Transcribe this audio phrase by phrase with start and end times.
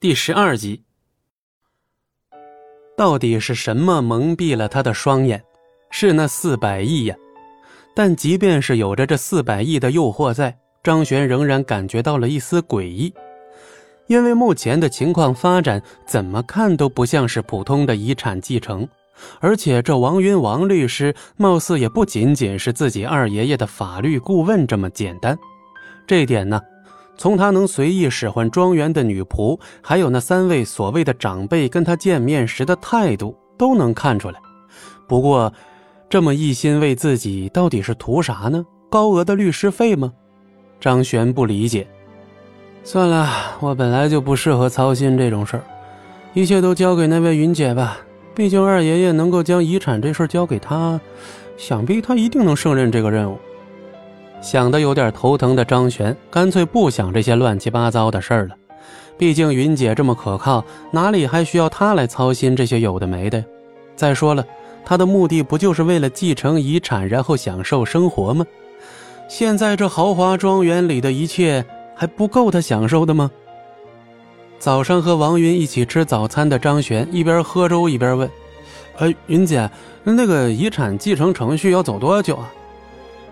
[0.00, 0.84] 第十二集，
[2.96, 5.42] 到底是什么蒙蔽了他的双眼？
[5.90, 7.16] 是那四百亿呀！
[7.96, 13.12] 但即便是有着这四百亿的诱惑在，张璇仍然感觉到了一丝诡异，
[14.06, 18.88] 因为目前的情况发展怎么看都不像是普通的遗产继承，
[19.40, 25.36] 而且这王云王律师貌似也不仅仅是自己二爷爷的法律顾问这么简单，
[26.06, 26.60] 这点呢？
[27.18, 34.40] 从他能随意使唤庄园的女仆，还有那三位所谓的长辈跟他见面时的态度，都能看出来。
[35.08, 35.52] 不过，
[36.08, 38.64] 这么一心为自己，到底是图啥呢？
[38.88, 40.12] 高额的律师费吗？
[40.80, 41.86] 张璇不理解。
[42.84, 45.64] 算了，我本来就不适合操心这种事儿，
[46.34, 47.98] 一切都交给那位云姐吧。
[48.32, 51.00] 毕竟二爷爷能够将遗产这事交给他，
[51.56, 53.36] 想必他一定能胜任这个任务。
[54.40, 58.54] 想的有点头疼的张璇，干脆不想这些乱七八糟的事儿了。
[59.16, 63.44] 毕竟云姐这么可靠，哪里还需要他来操心这些有的没的？
[63.96, 64.44] 再说了，
[64.84, 68.46] 他的目的不就是为了继承遗产，然后享受生活吗？
[69.28, 71.64] 现在这豪华庄园里的一切
[71.96, 73.30] 还不够他享受的吗？
[74.60, 78.30] 早上和王云一起吃早餐的张璇一边喝粥一边问
[78.98, 79.68] ：“哎，云姐，
[80.04, 82.52] 那个遗产继承程序要走多久啊？”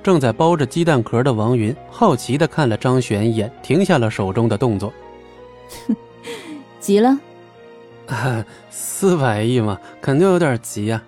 [0.07, 4.93] 正在剥着鸡蛋壳的王云好奇地看了张璇一眼，停下了手中的动作。
[6.79, 7.19] 急了？
[8.71, 11.03] 四百亿嘛，肯定有点急啊。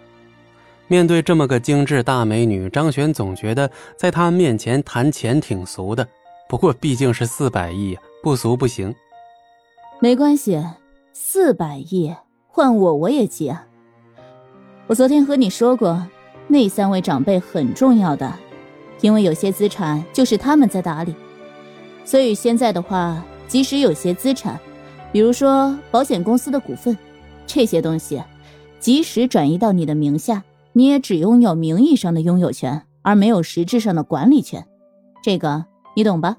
[0.89, 6.05] 面对这么个精致大美女，张璇总觉得在她面前谈钱挺俗的。
[6.49, 8.93] 不过毕竟是四百亿，不俗不行。
[10.01, 10.61] 没关系，
[11.13, 12.13] 四百亿
[12.49, 13.65] 换我我也急啊。
[14.89, 16.05] 我昨天和你说过，
[16.49, 18.35] 那三位长辈很重要的。
[19.01, 21.15] 因为有些资产就是他们在打理，
[22.05, 24.59] 所以现在的话，即使有些资产，
[25.13, 26.97] 比如说保险公司的股份，
[27.47, 28.23] 这些东西，
[28.81, 34.67] 即使转移到你的名下，你也只拥有名义上的拥有权，而没有实质上的管理权。
[35.23, 35.65] 这个
[35.95, 36.37] 你懂吧？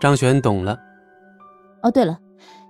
[0.00, 0.78] 张璇懂了。
[1.82, 2.18] 哦，对了，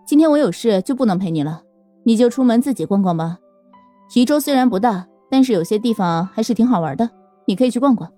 [0.07, 1.63] 今天我有事就不能陪你了，
[2.05, 3.39] 你就出门自己逛逛吧。
[4.15, 7.09] 宜州虽然不大，但是有些地方还是挺好玩的，
[7.47, 8.11] 你可以去逛逛。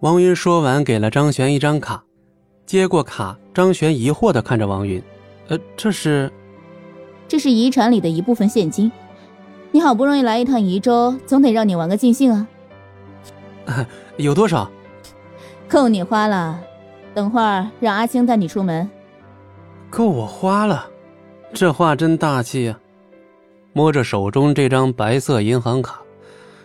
[0.00, 2.02] 王云说完，给了张璇一张卡，
[2.64, 5.02] 接过卡，张璇疑惑的看着王云
[5.48, 6.32] ：“呃，这是？
[7.28, 8.90] 这是遗产里的一部分现金。
[9.70, 12.48] 你好不容易来一趟宜州，总得让你玩个尽兴啊。
[14.16, 14.70] ”有多少？
[15.68, 16.58] 够你花了。
[17.12, 18.88] 等会儿让阿青带你出门。
[19.90, 20.88] 够我花了，
[21.52, 22.78] 这话真大气呀！
[23.74, 26.00] 摸着手中这张白色银行卡，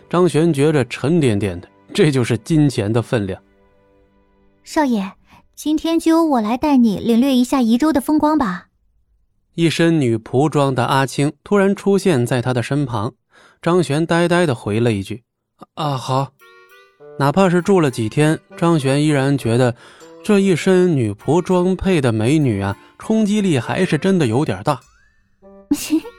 [0.08, 1.68] 张璇觉着沉甸甸的。
[1.96, 3.42] 这就是金钱的分量。
[4.62, 5.12] 少爷，
[5.54, 8.66] 今天就由我来带你领略一下宜州的风光吧。
[9.54, 13.14] 一身女仆装的阿青突然出现在他的身旁，
[13.62, 15.22] 张璇呆呆的回了一句
[15.72, 16.32] ：“啊，好。”
[17.18, 19.74] 哪怕是住了几天，张璇依然觉得
[20.22, 24.78] 这一身女仆装配的美女啊，冲击力还是真的有点大。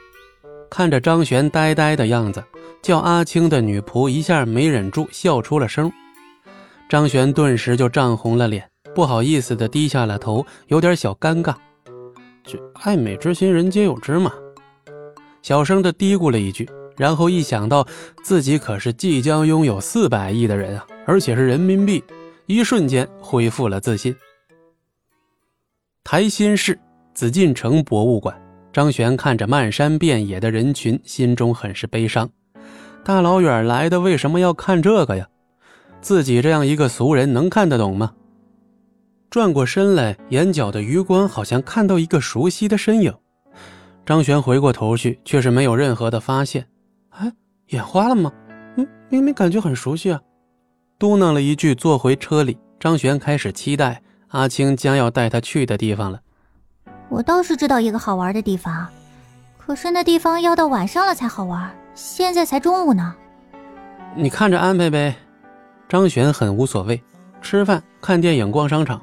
[0.69, 2.44] 看着张璇呆呆的样子。
[2.79, 5.91] 叫阿青的女仆一下没忍住笑出了声，
[6.88, 11.53] 张璇顿时就涨红了脸，不好意思的低下了头，有点小尴尬。
[12.45, 14.31] 这爱美之心，人皆有之嘛。
[15.41, 17.85] 小声的嘀咕了一句，然后一想到
[18.23, 22.01] 自己可是即将拥有四百亿的人啊，而且是人民币，
[22.45, 24.16] 一瞬间恢复了自信。
[26.03, 26.79] 台心市
[27.13, 28.39] 紫禁城博物馆，
[28.72, 32.29] 张璇看着漫山遍野的人群，心中很是悲伤。
[33.03, 35.28] 大老远来的，为什么要看这个呀？
[36.01, 38.13] 自己这样一个俗人能看得懂吗？
[39.29, 43.13] 转过身来，眼角的余光好像看到一个熟悉的身影。
[44.06, 46.66] 张璇回过头去，却是没有任何的发现。
[47.09, 47.31] 哎，
[47.69, 48.31] 眼花了吗？
[48.77, 50.22] 嗯，明明感觉很熟悉啊！
[51.00, 52.57] 嘟囔了一句，坐回车里。
[52.79, 56.22] 张璇开始期待阿青将要带他去的地方了。
[57.09, 58.88] 我倒是知道一个好玩的地方，
[59.57, 61.71] 可是那地方要到晚上了才好玩。
[61.95, 63.15] 现在才中午呢，
[64.15, 65.15] 你看着安排呗。
[65.89, 67.01] 张璇很无所谓，
[67.42, 69.01] 吃饭、看电影、逛商场。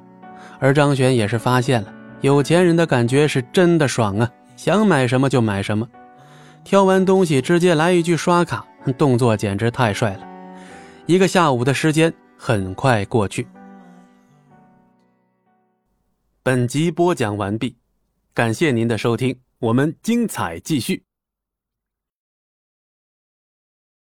[0.61, 4.31] 而张璇也是发现了，有钱人的感觉是真的爽啊！
[4.56, 5.89] 想买什么就买什么，
[6.62, 8.65] 挑完东西直接来一句刷卡，
[8.97, 10.21] 动作简直太帅了。
[11.06, 13.47] 一个下午的时间很快过去。
[16.43, 17.77] 本集播讲完毕，
[18.35, 21.05] 感谢您的收听，我们精彩继续。